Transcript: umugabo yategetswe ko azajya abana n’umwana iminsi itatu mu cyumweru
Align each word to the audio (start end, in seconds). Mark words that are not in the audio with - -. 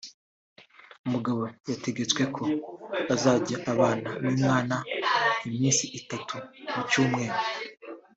umugabo 1.05 1.41
yategetswe 1.69 2.23
ko 2.35 2.43
azajya 3.13 3.57
abana 3.71 4.09
n’umwana 4.21 4.75
iminsi 5.47 5.85
itatu 5.99 6.35
mu 6.73 6.81
cyumweru 6.89 7.37